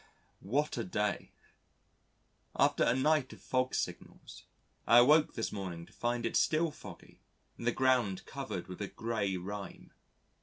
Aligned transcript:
What 0.39 0.79
a 0.79 0.83
day! 0.83 1.31
After 2.55 2.83
a 2.83 2.95
night 2.95 3.33
of 3.33 3.39
fog 3.43 3.75
signals, 3.75 4.45
I 4.87 4.97
awoke 4.97 5.35
this 5.35 5.51
morning 5.51 5.85
to 5.85 5.93
find 5.93 6.25
it 6.25 6.35
still 6.35 6.71
foggy 6.71 7.21
and 7.55 7.67
the 7.67 7.71
ground 7.71 8.25
covered 8.25 8.65
with 8.67 8.81
a 8.81 8.87
grey 8.87 9.37
rime. 9.37 9.93